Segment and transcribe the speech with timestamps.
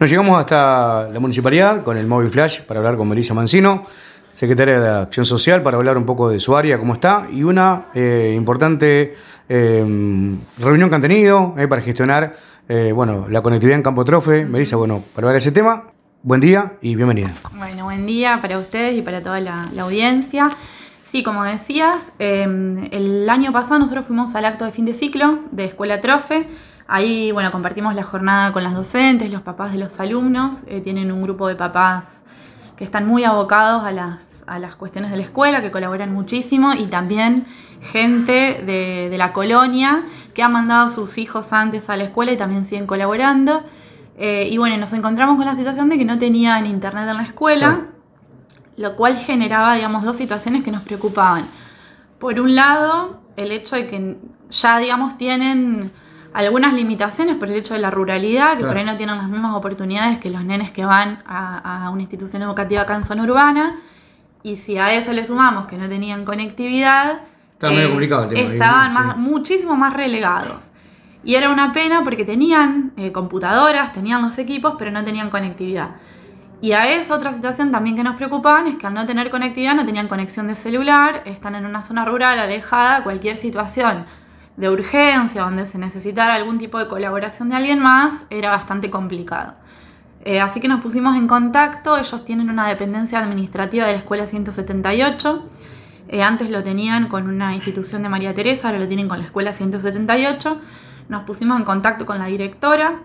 [0.00, 3.84] Nos llegamos hasta la municipalidad con el móvil flash para hablar con Melissa Mancino,
[4.32, 7.88] secretaria de Acción Social, para hablar un poco de su área, cómo está, y una
[7.92, 9.14] eh, importante
[9.46, 12.34] eh, reunión que han tenido eh, para gestionar
[12.66, 14.46] eh, bueno, la conectividad en Campo Trofe.
[14.46, 15.90] Melissa, bueno, para hablar de ese tema,
[16.22, 17.34] buen día y bienvenida.
[17.52, 20.48] Bueno, buen día para ustedes y para toda la, la audiencia.
[21.10, 22.46] Sí, como decías, eh,
[22.92, 26.48] el año pasado nosotros fuimos al acto de fin de ciclo de Escuela Trofe.
[26.92, 30.64] Ahí, bueno, compartimos la jornada con las docentes, los papás de los alumnos.
[30.66, 32.24] Eh, tienen un grupo de papás
[32.76, 36.72] que están muy abocados a las, a las cuestiones de la escuela, que colaboran muchísimo,
[36.74, 37.46] y también
[37.80, 40.02] gente de, de la colonia
[40.34, 43.62] que ha mandado a sus hijos antes a la escuela y también siguen colaborando.
[44.18, 47.22] Eh, y bueno, nos encontramos con la situación de que no tenían internet en la
[47.22, 47.86] escuela,
[48.76, 51.44] lo cual generaba, digamos, dos situaciones que nos preocupaban.
[52.18, 54.16] Por un lado, el hecho de que
[54.50, 55.92] ya, digamos, tienen
[56.32, 58.68] algunas limitaciones por el hecho de la ruralidad, que Claro.
[58.68, 62.02] por ahí no tienen las mismas oportunidades que los nenes que van a, a una
[62.02, 63.76] institución educativa acá en zona urbana.
[64.42, 67.18] Y si a eso le sumamos que no tenían conectividad, eh,
[67.54, 69.20] Estaba medio complicado el tema ahí, estaban más, Sí.
[69.20, 70.70] muchísimo más relegados.
[71.22, 75.90] Y era una pena porque tenían eh, computadoras, tenían los equipos, pero no tenían conectividad.
[76.62, 79.74] Y a esa otra situación también que nos preocupaban es que al no tener conectividad
[79.74, 84.06] no tenían conexión de celular, están en una zona rural alejada, cualquier situación
[84.60, 89.54] de urgencia donde se necesitara algún tipo de colaboración de alguien más era bastante complicado.
[90.22, 94.26] Eh, así que nos pusimos en contacto, ellos tienen una dependencia administrativa de la Escuela
[94.26, 95.48] 178,
[96.08, 99.24] eh, antes lo tenían con una institución de María Teresa, ahora lo tienen con la
[99.24, 100.60] Escuela 178,
[101.08, 103.00] nos pusimos en contacto con la directora,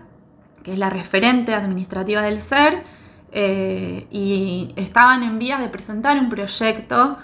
[0.62, 2.84] que es la referente administrativa del SER,
[3.32, 7.16] eh, y estaban en vías de presentar un proyecto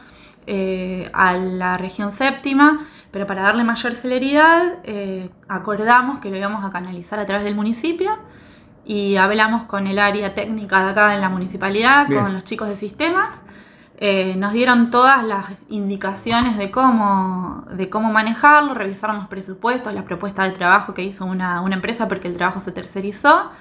[1.14, 6.70] a la región séptima, pero para darle mayor celeridad eh, acordamos que lo íbamos a
[6.70, 8.18] canalizar a través del municipio
[8.84, 12.22] y hablamos con el área técnica de acá en la municipalidad, Bien.
[12.22, 13.30] con los chicos de sistemas.
[13.98, 20.04] Eh, nos dieron todas las indicaciones de cómo, de cómo manejarlo, revisaron los presupuestos, la
[20.04, 23.52] propuesta de trabajo que hizo una, una empresa porque el trabajo se tercerizó.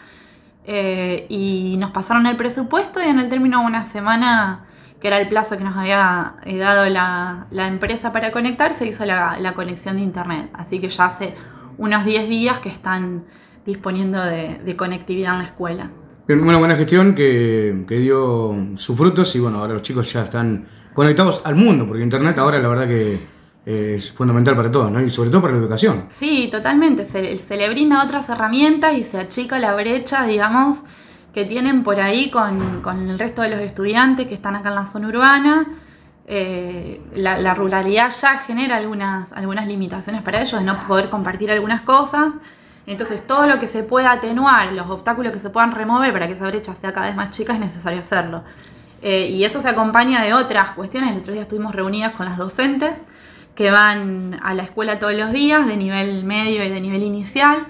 [0.64, 4.66] Eh, y nos pasaron el presupuesto y en el término de una semana,
[5.02, 8.88] que era el plazo que nos había eh, dado la, la empresa para conectar, se
[8.88, 10.50] hizo la, la conexión de internet.
[10.54, 11.36] Así que ya hace
[11.78, 13.26] unos 10 días que están
[13.66, 15.90] disponiendo de, de conectividad en la escuela.
[16.30, 20.66] Una buena gestión que, que dio sus frutos y bueno, ahora los chicos ya están
[20.94, 23.28] conectados al mundo, porque Internet ahora la verdad que
[23.66, 25.02] eh, es fundamental para todos, ¿no?
[25.02, 26.06] Y sobre todo para la educación.
[26.10, 27.06] Sí, totalmente.
[27.10, 30.84] Se, se le brinda otras herramientas y se achica la brecha, digamos,
[31.34, 34.76] que tienen por ahí con, con el resto de los estudiantes que están acá en
[34.76, 35.68] la zona urbana.
[36.28, 41.52] Eh, la, la ruralidad ya genera algunas, algunas limitaciones para ellos de no poder compartir
[41.52, 42.34] algunas cosas.
[42.88, 46.34] Entonces, todo lo que se pueda atenuar, los obstáculos que se puedan remover para que
[46.34, 48.44] esa brecha sea cada vez más chica, es necesario hacerlo.
[49.02, 51.12] Eh, y eso se acompaña de otras cuestiones.
[51.12, 53.02] El otro día estuvimos reunidas con las docentes
[53.56, 57.66] que van a la escuela todos los días, de nivel medio y de nivel inicial.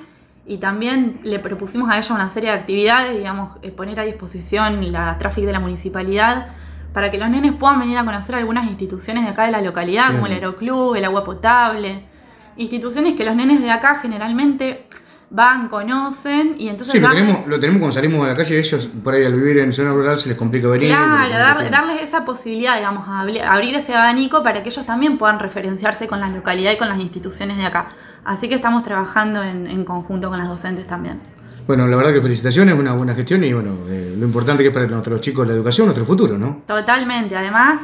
[0.46, 4.92] Y también le propusimos a ella una serie de actividades, digamos, eh, poner a disposición
[4.92, 6.48] la tráfico de la municipalidad
[6.94, 10.12] para que los nenes puedan venir a conocer algunas instituciones de acá de la localidad,
[10.12, 12.06] como el aeroclub, el agua potable.
[12.58, 14.88] Instituciones que los nenes de acá generalmente
[15.34, 18.60] van, conocen y entonces Sí, lo darles- tenemos, lo tenemos cuando salimos a la calle,
[18.60, 20.90] ellos por ahí al vivir en zona rural se les complica venir.
[20.90, 25.18] Claro, dar- darles esa posibilidad, digamos, a abri- abrir ese abanico para que ellos también
[25.18, 27.88] puedan referenciarse con la localidad y con las instituciones de acá.
[28.26, 31.20] Así que estamos trabajando en, en conjunto con las docentes también.
[31.66, 34.74] Bueno, la verdad que felicitaciones, una buena gestión y bueno, eh, lo importante que es
[34.74, 36.64] para nuestros chicos la educación, nuestro futuro, ¿no?
[36.68, 37.80] Totalmente, además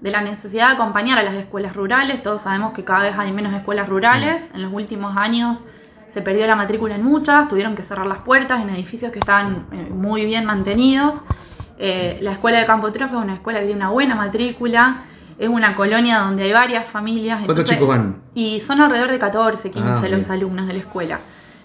[0.00, 3.32] de la necesidad de acompañar a las escuelas rurales, todos sabemos que cada vez hay
[3.32, 5.58] menos escuelas rurales, en los últimos años
[6.16, 9.66] se perdió la matrícula en muchas, tuvieron que cerrar las puertas en edificios que estaban
[9.70, 11.20] eh, muy bien mantenidos.
[11.78, 15.02] Eh, la escuela de Campo Trofe es una escuela que tiene una buena matrícula,
[15.38, 17.40] es una colonia donde hay varias familias.
[17.44, 18.16] ¿Cuántos entonces- chicos van?
[18.34, 20.30] Y son alrededor de 14, 15 Ah, los bien.
[20.32, 21.20] alumnos de la escuela.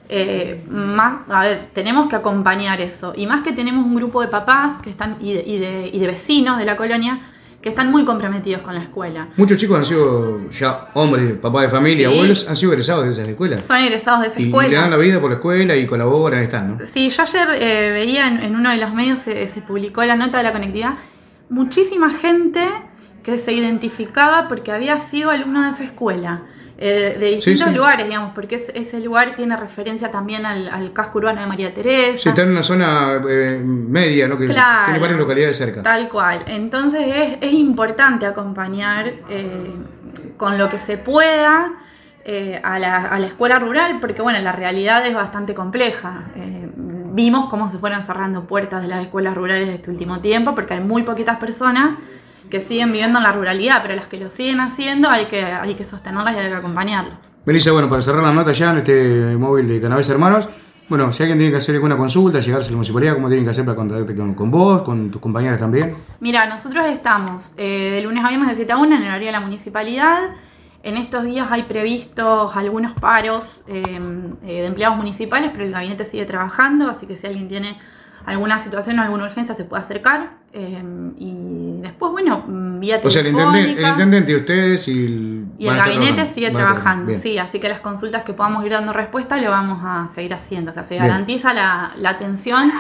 [0.10, 3.14] Eh, más, a ver, tenemos que acompañar eso.
[3.16, 5.97] Y más que tenemos un grupo de papás que están y de, y de- y
[5.97, 7.20] de vecinos de la colonia
[7.61, 9.28] que están muy comprometidos con la escuela.
[9.37, 12.13] Muchos chicos han sido ya hombres, papás de familia, Sí.
[12.16, 13.63] abuelos, han sido egresados de esas escuelas.
[13.63, 14.69] Son egresados de esa Y escuela.
[14.69, 16.85] le dan la vida por la escuela y colaboran, están, ¿no?
[16.91, 20.16] Sí, yo ayer eh, veía en, en uno de los medios se, se publicó la
[20.16, 20.96] nota de la conectividad,
[21.49, 22.66] muchísima gente
[23.23, 26.41] que se identificaba porque había sido alumno de esa escuela,
[26.84, 27.76] eh, de distintos sí.
[27.76, 31.72] lugares, digamos, porque es- ese lugar tiene referencia también al, al casco urbano de María
[31.74, 32.18] Teresa.
[32.18, 34.36] Si está en una zona eh, media, ¿no?
[34.36, 34.86] Que Claro.
[34.86, 35.84] tiene varias localidades cerca.
[35.84, 36.44] Tal cual.
[36.48, 39.74] Entonces es, es importante acompañar eh,
[40.38, 41.72] con lo que se pueda
[42.26, 46.24] eh, a, la, a la escuela rural, porque bueno, la realidad es bastante compleja.
[46.36, 46.68] Eh,
[47.14, 50.82] vimos cómo se fueron cerrando puertas de las escuelas rurales este último tiempo, porque hay
[50.82, 51.92] muy poquitas personas
[52.52, 55.74] que siguen viviendo en la ruralidad, pero las que lo siguen haciendo hay que, hay
[55.74, 57.34] que sostenerlas y hay que acompañarlas.
[57.46, 60.48] Melissa, bueno, para cerrar la nota ya en este móvil de Canavés Hermanos,
[60.88, 63.52] bueno, si alguien tiene que hacer alguna consulta, llegarse a la municipalidad, ¿cómo tienen que
[63.52, 65.96] hacer para contactarte con, con vos, con tus compañeras también?
[66.20, 69.28] Mira, nosotros estamos eh, de lunes a viernes de 7 a 1 en el horario
[69.28, 70.32] de la municipalidad.
[70.84, 73.84] En estos días hay previstos algunos paros eh,
[74.44, 77.80] eh, de empleados municipales, pero el gabinete sigue trabajando, así que si alguien tiene
[78.26, 80.42] alguna situación o alguna urgencia se puede acercar.
[80.54, 80.84] eh,
[81.18, 83.90] y después, bueno, mm, vía O sea, el intendente, el telefónica.
[83.92, 87.82] intendente y ustedes y el, Y el gabinete trabajando, sigue trabajando, sí, así que las
[87.82, 90.72] consultas que podamos ir dando respuesta lo vamos a seguir haciendo.
[90.72, 91.08] O sea, se Bien.
[91.08, 92.72] garantiza la, la atención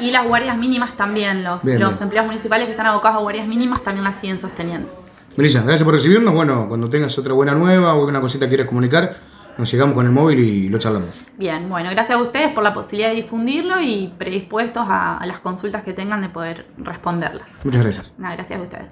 [0.00, 1.44] y las guardias mínimas también.
[1.44, 2.02] Los, Bien, los bien.
[2.04, 4.88] empleados municipales que están abocados a guardias mínimas también las siguen sosteniendo.
[5.36, 6.32] Melissa, gracias por recibirnos.
[6.32, 9.16] Bueno, cuando tengas otra buena nueva o alguna cosita que quieras comunicar,
[9.58, 11.22] nos llegamos con el móvil y lo charlamos.
[11.36, 15.40] Bien, bueno, gracias a ustedes por la posibilidad de difundirlo y predispuestos a, a las
[15.40, 17.50] consultas que tengan de poder responderlas.
[17.64, 18.14] Muchas gracias.
[18.18, 18.86] Nada, gracias a ustedes.